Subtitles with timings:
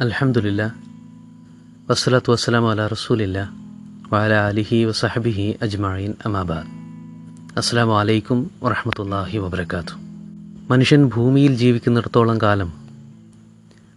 [0.00, 0.74] അൽഹംദുലില്ല
[1.90, 3.50] വസ്സലാത്തു വസ്സലാം അല റസൂലില്ല
[4.12, 6.70] വാല അലിഹി വസഹബിഹി അജ്മഈൻ അമാബാദ്
[7.56, 9.92] അസ്സാം വലൈക്കും വറഹമത്തല്ലാഹി വബർക്കാത്തു
[10.70, 12.72] മനുഷ്യൻ ഭൂമിയിൽ ജീവിക്കുന്നിടത്തോളം കാലം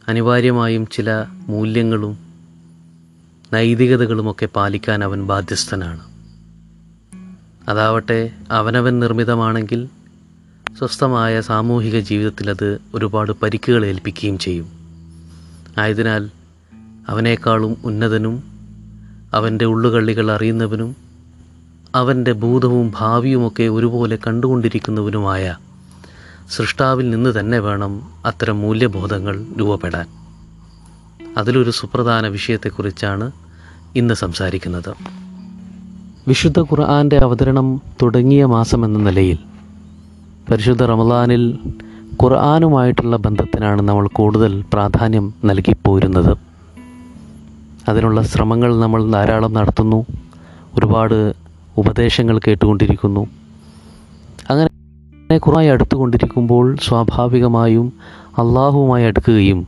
[0.07, 2.19] അനിവാര്യമായും ചില മൂല്യങ്ങളും
[3.53, 6.03] നൈതികതകളുമൊക്കെ പാലിക്കാൻ അവൻ ബാധ്യസ്ഥനാണ്.
[7.69, 9.89] അതാവട്ടെ അവനവൻ നിർമ്മിതമാണെങ്കിൽ
[10.77, 14.82] സ്വസ്ഥമായ സാമൂഹിക ജീവിതത്തിൽ അത് ഒരുപാട് പരിക്കുകൾ ഏൽപ്പിക്കുകയും ചെയ്യും.
[15.77, 16.29] ആയതിനാൽ
[17.09, 18.43] അവനേക്കാളും ഉന്നതനും
[19.33, 20.95] അവന്റെ ഉള്ളുകള്ളികൾ അറിയുന്നവനും
[21.95, 25.55] അവന്റെ ഭൂതവും ഭാവിയുമൊക്കെ ഒരുപോലെ കണ്ടുകൊണ്ടിരിക്കുന്നവനുമായ
[26.49, 30.07] സൃഷ്ടാവിൽ നിന്ന് തന്നെ വേണം അത്തരം മൂല്യബോധങ്ങൾ രൂപപ്പെടാൻ.
[31.37, 33.31] അതിലൊരു സുപ്രധാന വിഷയത്തെക്കുറിച്ചാണ്
[33.95, 34.93] ഇന്ന് സംസാരിക്കുന്നത്.
[36.27, 39.37] വിശുദ്ധ ഖുർആാന്റെ അവതരണം തുടങ്ങിയ മാസമെന്ന നിലയിൽ
[40.51, 41.59] പരിശുദ്ധ റമദാനിൽ
[42.21, 46.37] ഖുർആാനുമായിട്ടുള്ള ബന്ധത്തിനാണ് നമ്മൾ കൂടുതൽ പ്രാധാന്യം നൽകിപ്പോരുന്നത്.
[47.89, 50.05] അതിനുള്ള ശ്രമങ്ങൾ നമ്മൾ ധാരാളം നടത്തുന്നു.
[50.75, 51.33] ഒരുപാട്
[51.77, 53.27] ഉപദേശങ്ങൾ കേട്ടുകൊണ്ടിരിക്കുന്നു.
[54.49, 57.93] അങ്ങനെ ഖുറായി അടുത്തുകൊണ്ടിരിക്കുമ്പോൾ സ്വാഭാവികമായും
[58.37, 59.67] അള്ളാഹുവുമായി അടുക്കുകയും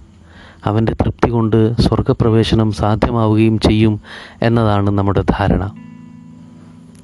[0.66, 4.02] അവന്റെ തൃപ്തി കൊണ്ട് സ്വർഗപ്രവേശനം സാധ്യമാവുകയും ചെയ്യും
[4.42, 5.72] എന്നതാണ് നമ്മുടെ ധാരണ.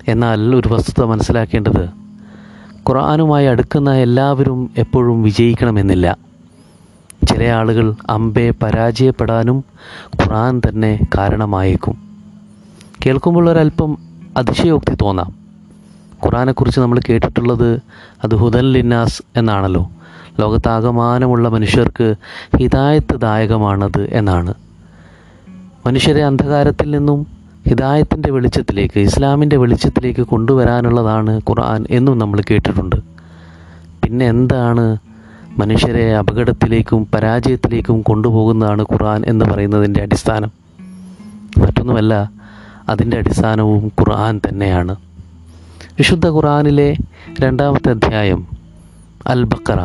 [0.08, 2.01] എന്നാൽ ഒരു വസ്തുത മനസ്സിലാക്കേണ്ടത്
[2.90, 6.18] ഖുർആാനുമായി അടുക്കുന്ന എല്ലാവരും എപ്പോഴും വിജയിക്കണമെന്നില്ല.
[7.30, 9.64] ചില ആളുകൾ അമ്പെ പരാജയപ്പെടാനും
[10.22, 11.98] ഖുർആൻ തന്നെ കാരണമായേക്കും.
[13.06, 13.98] കേൾക്കുമ്പോൾ ഒരല്പം
[14.38, 15.36] അതിശയോക്തി തോന്നാം.
[16.26, 17.80] ഖുറാനെക്കുറിച്ച് നമ്മൾ കേട്ടിട്ടുള്ളത്
[18.24, 19.92] അത് ഹുദൻ ലിന്നാസ് എന്നാണല്ലോ.
[20.40, 22.16] ലോകത്താകമാനമുള്ള മനുഷ്യർക്ക്
[22.58, 24.54] ഹിതായത്ത് ദായകമാണത് എന്നാണ്.
[25.86, 27.41] മനുഷ്യരെ അന്ധകാരത്തിൽ നിന്നും
[27.72, 32.96] ഹിദായത്തിന്റെ വെളിച്ചത്തിലേക്ക് ഇസ്ലാമിന്റെ വെളിച്ചത്തിലേക്ക് കൊണ്ടുവരാനുള്ളതാണ് ഖുർആൻ എന്നും നമ്മൾ കേട്ടിട്ടുണ്ട്.
[34.04, 34.98] പിന്നെ എന്താണ്
[35.58, 40.52] മനുഷ്യരെ അപകടത്തിലേക്കും പരാജയത്തിലേക്കും കൊണ്ടുപോകുന്നതാണ് ഖുർആൻ എന്ന് പറയുന്നതിന്റെ അടിസ്ഥാനം?
[41.58, 42.32] മറ്റൊന്നുമല്ല
[42.90, 44.96] അതിന്റെ അടിസ്ഥാനവും ഖുർആൻ തന്നെയാണ്.
[45.98, 46.96] വിശുദ്ധ ഖുർആനിലെ
[47.40, 48.48] രണ്ടാമത്തെ അധ്യായം
[49.28, 49.80] അൽ ബക്കറ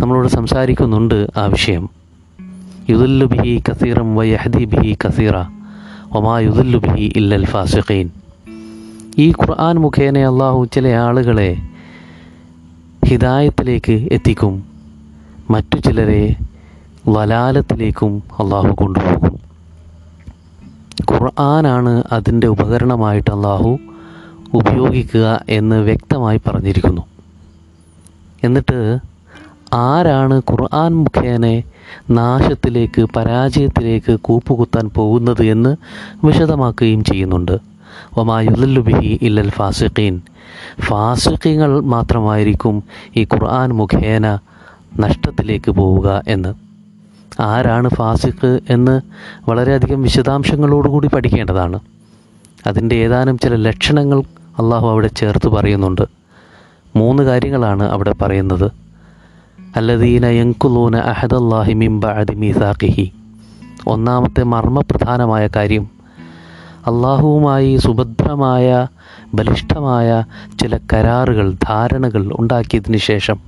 [0.00, 1.90] നമ്മളോട് സംസാരിക്കുന്നുണ്ട് ആ വിഷയം.
[2.90, 5.55] യുദല്ലു ബിഹി കസീറം വയഹദി ബിഹി കസീറ.
[6.16, 8.10] ഒമാ യുദല്ലു ബിഹി ഇല്ലൽ ഫാസിഖീൻ.
[9.18, 11.56] ഈ ഖുർആൻ മുഖേന അള്ളാഹു ചില ആളുകളെ
[13.06, 14.64] ഹിദായത്തിലേക്ക് എത്തിക്കും.
[15.50, 16.36] മറ്റു ചിലരെ
[17.08, 19.40] വലാലത്തിലേക്കും അള്ളാഹു കൊണ്ടുപോകും.
[21.12, 23.78] ഖുർആനാണ് അതിന്റെ ഉപകരണമായിട്ട് അള്ളാഹു
[24.54, 27.02] ഉപയോഗിക്കുക എന്ന് വ്യക്തമായി പറഞ്ഞിരിക്കുന്നു.
[28.44, 28.98] എന്നിട്ട്
[29.74, 31.62] ആരാണ് ഖുർആൻ മുഖേന
[32.10, 35.76] നാശത്തിലേക്ക് പരാജയത്തിലേക്ക് കൂപ്പുകുത്താൻ പോകുന്നത് എന്ന്
[36.26, 37.58] വിശദമാക്കുകയും ചെയ്യുന്നുണ്ട്.
[38.16, 40.20] ഒമായുദല്ലുബിഹി ഇല്ലൽ ഫാസിഖീൻ.
[40.80, 42.82] ഫാസിഖീങ്ങൾ മാത്രമായിരിക്കും
[43.16, 44.38] ഈ ഖുർആൻ മുഖേന
[45.00, 46.54] നഷ്ടത്തിലേക്ക് പോവുക എന്ന്.
[47.40, 49.00] ആരാണ് ഫാസിഖ് എന്ന്
[49.50, 51.80] വളരെയധികം വിശദാംശങ്ങളോടുകൂടി പഠിക്കേണ്ടതാണ്.
[52.66, 54.20] അതിന്റെ ഏതാനും ചില ലക്ഷണങ്ങൾ
[54.58, 56.02] അള്ളാഹു അവിടെ ചേർത്ത് പറയുന്നുണ്ട്.
[56.96, 58.85] മൂന്ന് കാര്യങ്ങളാണ് അവിടെ പറയുന്നത്.
[59.76, 63.12] അല്ലദീന യങ്കുലൂന അഹദല്ലാഹി
[63.86, 65.90] ഒന്നാമത്തെ മർമ്മപ്രധാനമായ കാര്യം
[66.86, 68.86] അള്ളാഹുവുമായി സുഭദ്രമായ
[69.34, 70.24] ബലിഷ്ഠമായ
[70.62, 73.38] ചില കരാറുകൾ ധാരണകൾ ഉണ്ടാക്കിയതിന് ശേഷം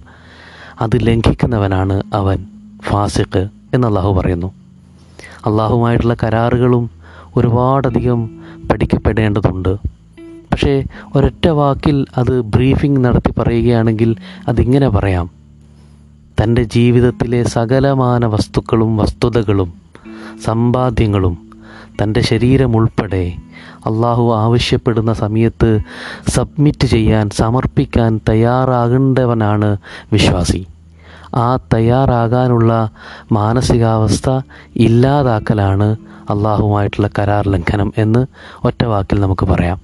[0.80, 2.46] അത് ലംഘിക്കുന്നവനാണ് അവൻ
[2.82, 4.52] ഫാസിഖ് എന്ന് അള്ളാഹു പറയുന്നു.
[5.46, 6.90] അള്ളാഹുമായിട്ടുള്ള കരാറുകളും
[7.36, 8.30] ഒരുപാടധികം
[8.70, 9.76] പഠിക്കപ്പെടേണ്ടതുണ്ട്.
[10.52, 14.16] പക്ഷേ ഒരൊറ്റ വാക്കിൽ അത് ബ്രീഫിംഗ് നടത്തി പറയുകയാണെങ്കിൽ
[14.48, 15.38] അതിങ്ങനെ പറയാം.
[16.43, 19.72] തന്റെ ജീവിതത്തിലെ സകലമാന വസ്തുക്കളും വസ്തുതകളും
[20.44, 21.38] സമ്പാദ്യങ്ങളും
[22.03, 23.32] തന്റെ ശരീരം ഉൾപ്പെടെ
[23.87, 25.81] അള്ളാഹു ആവശ്യപ്പെടുന്ന സമയത്ത്
[26.28, 29.77] സബ്മിറ്റ് ചെയ്യാൻ സമർപ്പിക്കാൻ തയ്യാറാകേണ്ടവനാണ്
[30.12, 30.66] വിശ്വാസി.
[31.34, 32.91] ആ തയ്യാറാകാനുള്ള
[33.32, 34.41] മാനസികാവസ്ഥ
[34.77, 35.97] ഇല്ലാതാക്കലാണ്
[36.31, 38.27] അള്ളാഹുമായിട്ടുള്ള കരാർ ലംഘനം എന്ന്
[38.65, 39.81] ഒറ്റ വാക്കിൽ നമുക്ക് പറയാം.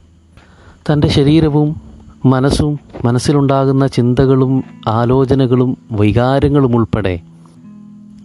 [0.91, 1.81] തന്റെ ശരീരവും
[2.26, 7.20] മനസ്സും മനസ്സിലുണ്ടാകുന്ന ചിന്തകളും ആലോചനകളും വികാരങ്ങളും ഉൾപ്പെടെ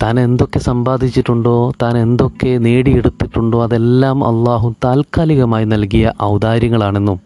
[0.03, 7.19] താൻ എന്തൊക്കെ സമ്പാദിച്ചിട്ടുണ്ടോ താൻ എന്തൊക്കെ നേടിയെടുത്തിട്ടുണ്ടോ അതെല്ലാം അള്ളാഹു താൽക്കാലികമായി നൽകിയ ഔദാര്യങ്ങളാണെന്നും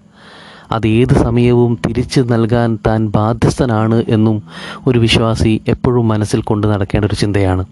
[0.72, 4.44] അത് ഏത് സമയവും തിരിച്ചു നൽകാൻ താൻ ബാധ്യസ്ഥനാണ് എന്നും
[4.88, 7.66] ഒരു വിശ്വാസി എപ്പോഴും മനസ്സിൽ കൊണ്ട് നടക്കേണ്ട ഒരു ചിന്തയാണ്.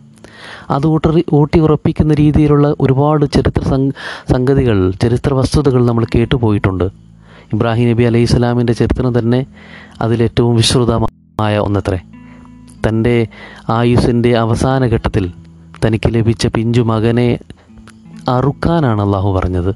[0.69, 3.63] അത് ഊട്ടി ഊട്ടി ഉറപ്പിക്കുന്ന രീതിയിലുള്ള ഒരുപാട് ചരിത്ര
[4.33, 7.10] സംഗതികൾ ചരിത്ര വസ്തുതകൾ നമ്മൾ കേട്ടുപോയിട്ടുണ്ട്.
[7.53, 9.45] ഇബ്രാഹിം നബി അലൈഹി സ്വലാമിന്റെ ചരിത്രം തന്നെ
[10.01, 11.99] അതിലേറ്റവും വിശ്രുതമായ ഒന്നത്രേ.
[12.87, 13.27] തന്റെ
[13.69, 15.31] ആയുസിന്റെ അവസാന ഘട്ടത്തിൽ
[15.85, 17.39] തനിക്ക് ലഭിച്ച പിഞ്ചു മകനെ
[18.29, 19.75] അറുക്കാനാണ് അള്ളാഹു പറഞ്ഞത്.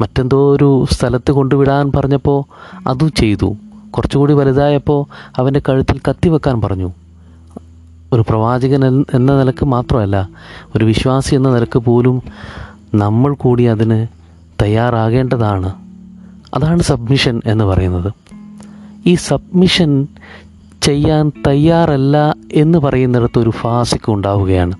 [0.00, 2.44] മറ്റെന്തോ ഒരു സ്ഥലത്ത് കൊണ്ടുവിടാൻ പറഞ്ഞപ്പോൾ
[2.88, 3.56] അതും ചെയ്തു.
[3.90, 5.06] കുറച്ചുകൂടി വലുതായപ്പോൾ
[5.36, 6.92] അവന്റെ കഴുത്തിൽ കത്തിവെക്കാൻ പറഞ്ഞു.
[8.12, 10.28] ഒരു പ്രവാചകൻ എന്ന നിലയ്ക്ക് മാത്രമല്ല
[10.76, 12.22] ഒരു വിശ്വാസി എന്ന നിലയ്ക്ക് പോലും
[12.94, 14.06] നമ്മൾ കൂടി അതിന്
[14.62, 15.72] തയ്യാറാകേണ്ടതാണ്.
[16.54, 18.12] അതാണ് സബ്മിഷൻ എന്ന് പറയുന്നത്.
[19.06, 20.08] ഈ സബ്മിഷൻ
[20.82, 24.72] ചെയ്യാൻ തയ്യാറല്ല എന്ന് പറയുന്നിടത്ത് ഒരു ഫാസിക്ക് ഉണ്ടാവുകയാണ്.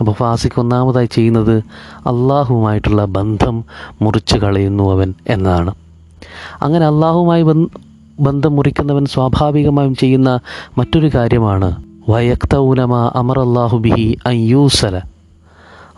[0.00, 1.56] അപ്പോൾ ഫാസിക്ക് ഒന്നാമതായി ചെയ്യുന്നത്
[1.98, 3.64] അള്ളാഹുമായിട്ടുള്ള ബന്ധം
[4.02, 5.74] മുറിച്ചു കളയുന്നു അവൻ എന്നതാണ്.
[6.62, 7.42] അങ്ങനെ അള്ളാഹുമായി
[8.20, 10.40] ബന്ധം മുറിക്കുന്നവൻ സ്വാഭാവികമായും ചെയ്യുന്ന
[10.78, 11.76] മറ്റൊരു കാര്യമാണ്.
[12.08, 15.00] വയക്തൗലമ അമർ അള്ളാഹു ബിഹി അയ്യൂസല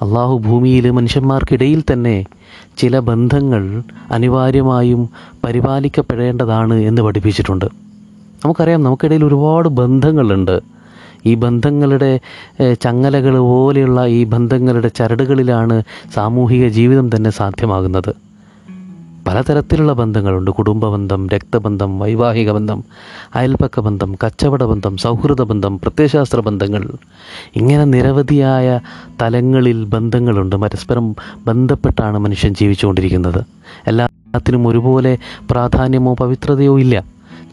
[0.02, 2.24] അള്ളാഹു ഭൂമിയിലെ മനുഷ്യന്മാർക്കിടയിൽ തന്നെ
[2.78, 5.08] ചില ബന്ധങ്ങൾ അനിവാര്യമായും
[5.44, 7.64] പരിപാലിക്കപ്പെടേണ്ടതാണ് എന്ന് പഠിപ്പിച്ചിട്ടുണ്ട്.
[8.44, 10.60] നമുക്കറിയാം നമുക്കിടയിൽ ഒരുപാട് ബന്ധങ്ങളുണ്ട്.
[11.26, 12.20] ഈ ബന്ധങ്ങളുടെ
[12.82, 15.82] ചങ്ങലകൾ പോലെയുള്ള ഈ ബന്ധങ്ങളുടെ ചരടുകളിലാണ്
[16.14, 18.25] സാമൂഹിക ജീവിതം തന്നെ സാധ്യമാകുന്നത്.
[19.26, 20.50] പലതരത്തിലുള്ള ബന്ധങ്ങളുണ്ട്.
[20.50, 22.84] കുടുംബ ബന്ധം രക്തബന്ധം വൈവാഹിക ബന്ധം
[23.34, 26.90] അയൽപക്ക ബന്ധം കച്ചവട ബന്ധം സൗഹൃദ ബന്ധം പ്രത്യയശാസ്ത്ര ബന്ധങ്ങൾ.
[27.56, 28.80] ഇങ്ങനെ നിരവധിയായ
[29.22, 30.56] തലങ്ങളിൽ ബന്ധങ്ങളുണ്ട്.
[30.56, 33.44] പരസ്പരം ബന്ധപ്പെട്ടാണ് മനുഷ്യൻ ജീവിച്ചുകൊണ്ടിരിക്കുന്നത്.
[33.86, 35.18] എല്ലാത്തിനും ഒരുപോലെ
[35.50, 37.04] പ്രാധാന്യമോ പവിത്രതയോ ഇല്ല.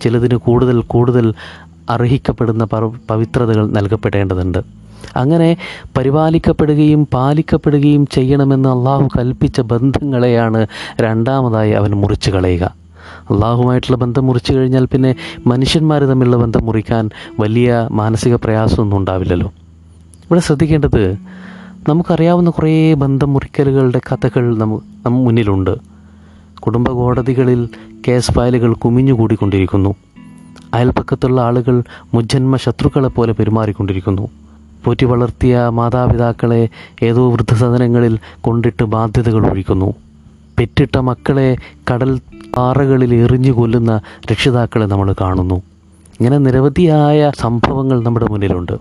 [0.02, 1.34] ചിലതിന് കൂടുതൽ കൂടുതൽ
[1.90, 2.64] അർഹിക്കപ്പെടുന്ന
[3.10, 4.84] പവിത്രതകൾ നൽകപ്പെടേണ്ടതുണ്ട്.
[5.18, 5.58] അങ്ങനെ
[5.98, 10.68] പരിപാലിക്കപ്പെടുകയും പാലിക്കപ്പെടുകയും ചെയ്യണമെന്ന് അള്ളാഹു കൽപ്പിച്ച ബന്ധങ്ങളെയാണ്
[11.02, 12.74] രണ്ടാമതായി അവൻ മുറിച്ചു കളയുക.
[13.32, 15.16] അള്ളാഹുമായിട്ടുള്ള ബന്ധം മുറിച്ചു കഴിഞ്ഞാൽ പിന്നെ
[15.48, 17.10] മനുഷ്യന്മാർ തമ്മിലുള്ള ബന്ധം മുറിക്കാൻ
[17.40, 19.48] വലിയ മാനസിക പ്രയാസമൊന്നും ഉണ്ടാവില്ലല്ലോ.
[20.26, 21.18] ഇവിടെ ശ്രദ്ധിക്കേണ്ടത്
[21.90, 25.78] നമുക്കറിയാവുന്ന കുറേ ബന്ധം മുറിക്കലുകളുടെ കഥകൾ നമു നമ്മ മുന്നിലുണ്ട്.
[26.60, 27.70] കുടുംബ കോടതികളിൽ
[28.08, 29.96] കേസ് ഫയലുകൾ കുമിഞ്ഞുകൂടിക്കൊണ്ടിരിക്കുന്നു
[30.74, 31.84] അയൽപ്പക്കത്തുള്ള ആളുകൾ
[32.14, 34.28] മുജ്ജന്മ ശത്രുക്കളെപ്പോലെ പെരുമാറിക്കൊണ്ടിരിക്കുന്നു.
[34.86, 36.70] പോറ്റി വളർത്തിയ മാതാപിതാക്കളെ
[37.04, 39.94] ഏതോ വൃദ്ധസദനങ്ങളിൽ കൊണ്ടിട്ട് ബാധ്യതകൾ ഒഴിക്കുന്നു.
[40.60, 41.58] പെറ്റിട്ട മക്കളെ
[41.92, 42.20] കടൽ
[42.58, 44.02] പാറകളിൽ എറിഞ്ഞു കൊല്ലുന്ന
[44.32, 45.56] രക്ഷിതാക്കളെ നമ്മൾ കാണുന്നു.
[46.14, 48.78] ഇങ്ങനെ നിരവധിയായ സംഭവങ്ങൾ നമ്മുടെ മുന്നിലുണ്ട്.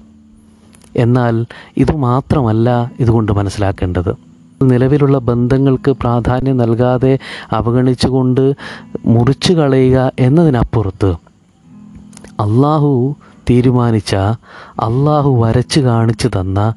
[0.96, 1.46] എന്നാൽ
[1.76, 4.16] ഇതുമാത്രമല്ല ഇതുകൊണ്ട് മനസ്സിലാക്കേണ്ടത്.
[4.62, 7.18] നിലവിലുള്ള ബന്ധങ്ങൾക്ക് പ്രാധാന്യം നൽകാതെ
[7.50, 8.52] അവഗണിച്ചുകൊണ്ട്
[9.06, 11.12] മുറിച്ചു കളയുക എന്നതിനപ്പുറത്ത്
[12.40, 13.16] അള്ളാഹു
[13.52, 14.14] തീരുമാനിച്ച
[14.80, 16.74] അള്ളാഹു വരച്ച് കാണിച്ചു തന്ന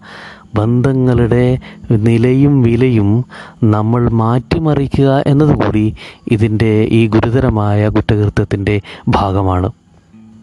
[0.55, 1.59] ബന്ധങ്ങളുടെ
[1.91, 3.25] നിലയും വിലയും
[3.63, 5.95] നമ്മൾ മാറ്റിമറിക്കുക എന്നതുകൂടി
[6.31, 9.71] ഇതിന്റെ ഈ ഗുരുതരമായ കുറ്റകൃത്യത്തിന്റെ ഭാഗമാണ്.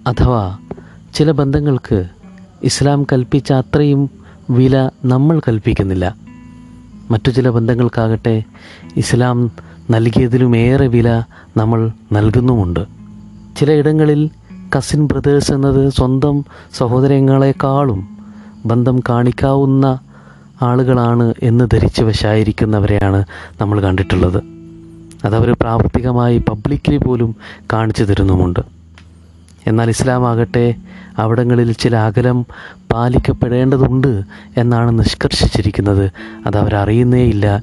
[0.06, 0.58] അഥവാ
[1.14, 2.08] ചില ബന്ധങ്ങൾക്ക്
[2.62, 4.10] ഇസ്ലാം കൽപ്പിച്ച അത്രയും
[4.50, 6.14] വില നമ്മൾ കൽപ്പിക്കുന്നില്ല.
[7.10, 8.42] മറ്റു ചില ബന്ധങ്ങൾക്കാകട്ടെ
[8.96, 9.50] ഇസ്ലാം
[9.90, 11.22] നൽകിയതിലുമേറെ വില
[11.56, 12.86] നമ്മൾ നൽകുന്നുമുണ്ട്.
[13.56, 14.30] ചിലയിടങ്ങളിൽ
[14.76, 16.44] കസിൻ ബ്രദേഴ്സ് എന്നത് സ്വന്തം
[16.78, 18.08] സഹോദരങ്ങളെക്കാളും
[18.66, 19.98] ബന്ധം കാണിക്കാവുന്ന
[20.62, 23.24] ആളുകളാണ് എന്ന് ധരിച്ച് വശായിരിക്കുന്നവരെയാണ്
[23.60, 24.42] നമ്മൾ കണ്ടിട്ടുള്ളത്.
[25.24, 27.36] അതവർ പ്രാവർത്തികമായി പബ്ലിക്കലി പോലും
[27.72, 28.60] കാണിച്ചു തരുന്നുമുണ്ട്.
[29.66, 30.74] എന്നാൽ ഇസ്ലാം ആകട്ടെ
[31.18, 32.46] അവിടങ്ങളിൽ ചില അകലം
[32.92, 34.22] പാലിക്കപ്പെടേണ്ടതുണ്ട്
[34.56, 36.12] എന്നാണ് നിഷ്കർഷിച്ചിരിക്കുന്നത്.
[36.46, 36.58] അത്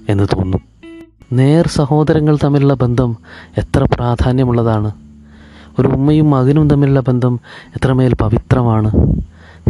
[0.10, 0.58] എന്ന് തോന്നുന്നു
[1.34, 3.18] നേർ സഹോദരങ്ങൾ തമ്മിലുള്ള ബന്ധം
[3.58, 5.09] എത്ര പ്രാധാന്യമുള്ളതാണ്.
[5.80, 7.40] ഒരു ഉമ്മയും മകനും തമ്മിലുള്ള ബന്ധം
[7.76, 8.92] എത്രമേൽ പവിത്രമാണ്.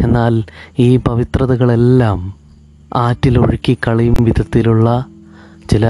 [0.03, 0.43] എന്നാൽ
[0.79, 2.19] ഈ പവിത്രതകളെല്ലാം
[2.95, 5.05] ആറ്റിലൊഴുക്കി കളയും വിധത്തിലുള്ള
[5.71, 5.85] ചില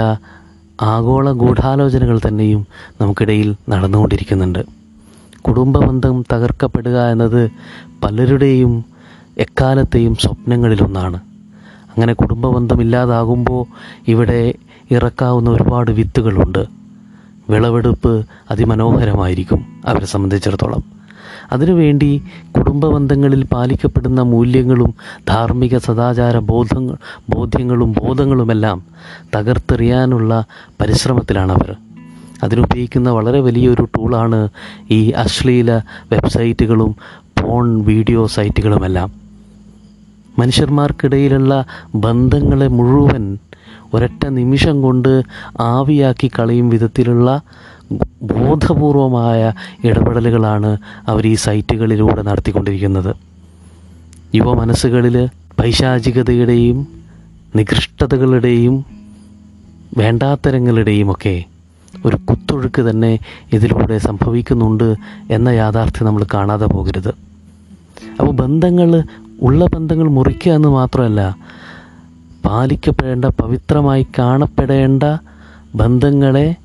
[0.81, 2.67] ആഗോള ഗൂഢാലോചനകൾ തന്നെയും
[3.01, 4.61] നമുക്കിടയിൽ നടന്നുകൊണ്ടിരിക്കുന്നുണ്ട്.
[5.41, 7.41] കുടുംബ ബന്ധം തകർക്കപ്പെടുക എന്നത്
[8.03, 8.85] പലരുടെയും
[9.37, 11.19] എക്കാലത്തെയും സ്വപ്നങ്ങളിലൊന്നാണ്
[11.91, 13.61] അങ്ങനെ കുടുംബബന്ധം ഇല്ലാതാകുമ്പോൾ
[14.07, 14.53] ഇവിടെ
[14.91, 16.78] ഇറക്കാവുന്ന ഒരുപാട് വിത്തുകളുണ്ട്.
[17.49, 20.83] വിളവെടുപ്പ് അതിമനോഹരമായിരിക്കും അവരെ സംബന്ധിച്ചിടത്തോളം.
[21.51, 22.21] അതിനുവേണ്ടി
[22.57, 24.93] കുടുംബ ബന്ധങ്ങളിൽ പാലിക്കപ്പെടുന്ന മൂല്യങ്ങളും
[25.29, 26.95] ധാർമ്മിക സദാചാര ബോധങ്ങൾ
[27.29, 28.83] ബോധ്യങ്ങളും ബോധങ്ങളുമെല്ലാം
[29.35, 30.45] തകർത്തെറിയാനുള്ള
[30.81, 31.75] പരിശ്രമത്തിലാണ് അവർ
[32.43, 34.49] അതിനുപയോഗിക്കുന്ന വളരെ വലിയൊരു ടൂളാണ്
[34.91, 35.71] ഈ അശ്ലീല
[36.11, 36.95] വെബ്സൈറ്റുകളും
[37.39, 39.11] ഫോൺ വീഡിയോ സൈറ്റുകളുമെല്ലാം.
[40.39, 41.65] മനുഷ്യന്മാർക്കിടയിലുള്ള
[41.95, 43.37] ബന്ധങ്ങളെ മുഴുവൻ
[43.93, 45.23] ഒരൊറ്റ നിമിഷം കൊണ്ട്
[45.59, 47.41] ആവിയാക്കി കളയും വിധത്തിലുള്ള
[48.21, 49.53] ബോധപൂർവമായ
[49.83, 50.77] ഇടപെടലുകളാണ്
[51.07, 53.15] അവർ ഈ സൈറ്റുകളിലൂടെ നടത്തിക്കൊണ്ടിരിക്കുന്നത്.
[54.35, 55.29] യുവ മനസ്സുകളിൽ
[55.59, 56.87] പൈശാചികതയുടെയും
[57.55, 58.85] നികൃഷ്ടതകളുടെയും
[59.97, 61.43] വേണ്ടാത്തരങ്ങളുടെയും ഒക്കെ
[62.05, 63.19] ഒരു കുത്തൊഴുക്ക് തന്നെ
[63.53, 64.95] ഇതിലൂടെ സംഭവിക്കുന്നുണ്ട്
[65.29, 67.09] എന്ന യാഥാർത്ഥ്യം നമ്മൾ കാണാതെ പോകരുത്.
[68.19, 69.03] അപ്പോൾ ബന്ധങ്ങൾ
[69.41, 71.21] ഉള്ള ബന്ധങ്ങൾ മുറിക്കുക എന്ന് മാത്രമല്ല
[72.45, 75.03] പാലിക്കപ്പെടേണ്ട പവിത്രമായി കാണപ്പെടേണ്ട
[75.75, 76.55] ബന്ധങ്ങളെ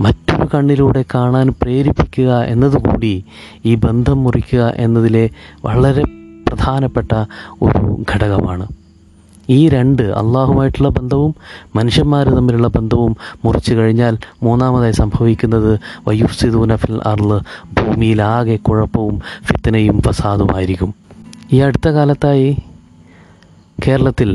[0.00, 3.24] മറ്റൊരു കണ്ണിലൂടെ കാണാൻ പ്രേരിപ്പിക്കുക എന്നതുകൂടി
[3.64, 5.30] ഈ ബന്ധം മുറിക്കുക എന്നതിലെ
[5.64, 6.02] വളരെ
[6.48, 7.12] പ്രധാനപ്പെട്ട
[7.62, 8.66] ഒരു ഘടകമാണ്.
[9.50, 11.34] ഈ രണ്ട് അള്ളാഹുമായിട്ടുള്ള ബന്ധവും
[11.76, 17.40] മനുഷ്യന്മാർ തമ്മിലുള്ള ബന്ധവും മുറിച്ചു കഴിഞ്ഞാൽ മൂന്നാമതായി സംഭവിക്കുന്നത് വയുഫ്സിദൂന ഫിൽ അർൾ
[17.80, 20.94] ഭൂമിയിലാകെ കുഴപ്പവും ഫിത്തനയും ഫസാദുമായിരിക്കും.
[21.52, 22.58] ഈ അടുത്ത കാലത്തായി
[23.86, 24.30] കേരളത്തിൽ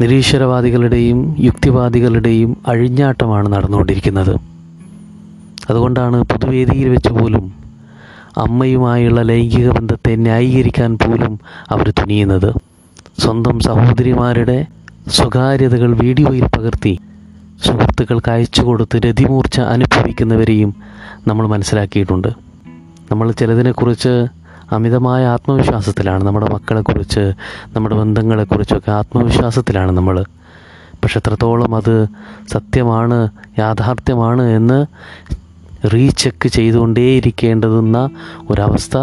[0.00, 4.36] നിരീശ്വരവാദികളുടെയും യുക്തിവാദികളുടെയും അഴിഞ്ഞാട്ടമാണ് നടന്നുകൊണ്ടിരിക്കുന്നത്.
[5.70, 7.54] അതുകൊണ്ടാണ് പൊതുവേദിയിൽ വെച്ച് പോലും
[8.36, 12.54] അമ്മയുമായുള്ള ലൈംഗിക ബന്ധത്തെ ന്യായീകരിക്കാൻ പോലും അവർ തുനിയുന്നത്.
[13.18, 14.66] സ്വന്തം സഹോദരിമാരുടെ
[15.08, 16.98] സ്വകാര്യതകൾ വീഡിയോയിൽ പകർത്തി
[17.66, 20.74] സുഹൃത്തുക്കൾക്ക് അയച്ചു കൊടുത്ത് രതിമൂർച്ച അനുഭവിക്കുന്നവരെയും
[21.28, 22.28] നമ്മൾ മനസ്സിലാക്കിയിട്ടുണ്ട്.
[23.10, 24.26] നമ്മൾ ചിലതിനെക്കുറിച്ച്
[24.72, 27.32] അമിതമായ ആത്മവിശ്വാസത്തിലാണ് നമ്മുടെ മക്കളെക്കുറിച്ച്
[27.76, 30.24] നമ്മുടെ ബന്ധങ്ങളെക്കുറിച്ചൊക്കെ ആത്മവിശ്വാസത്തിലാണ് നമ്മൾ.
[31.02, 32.06] പക്ഷെ എത്രത്തോളം അത്
[32.48, 34.86] സത്യമാണ് യാഥാർത്ഥ്യമാണ് എന്ന്
[35.94, 38.10] റീചെക്ക് ചെയ്തുകൊണ്ടേയിരിക്കേണ്ടതെന്ന
[38.50, 38.96] ഒരവസ്ഥ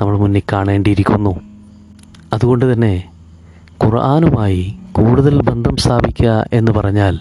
[0.00, 1.40] നമ്മൾ മുന്നിൽ കാണേണ്ടിയിരിക്കുന്നു.
[2.32, 3.04] അതുകൊണ്ട് തന്നെ
[3.84, 7.18] ഖുർആാനുമായി കൂടുതൽ ബന്ധം സ്ഥാപിക്കുക എന്ന് പറഞ്ഞാൽ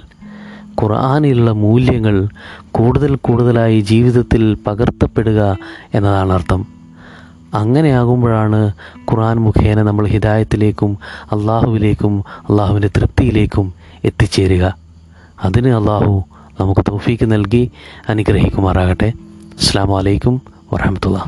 [0.82, 2.28] ഖുർആാനിലുള്ള മൂല്യങ്ങൾ
[2.72, 5.58] കൂടുതൽ കൂടുതലായി ജീവിതത്തിൽ പകർത്തപ്പെടുക
[5.94, 6.77] എന്നതാണ് അർത്ഥം.
[7.54, 10.98] അങ്ങനെയാകുമ്പോഴാണ് ഖുർആൻ മുഖേന നമ്മൾ ഹിദായത്തിലേക്കും
[11.32, 13.74] അള്ളാഹുവിലേക്കും അള്ളാഹുവിന്റെ തൃപ്തിയിലേക്കും
[14.06, 14.78] എത്തിച്ചേരുക.
[15.44, 16.24] അതിന് അള്ളാഹു
[16.60, 17.72] നമുക്ക് തോഫീക്ക് നൽകി
[18.10, 19.14] അനുഗ്രഹിക്കുമാറാകട്ടെ.
[19.60, 20.42] അസ്സാം വലൈക്കും
[20.74, 21.26] വറഹമത്തുള്ള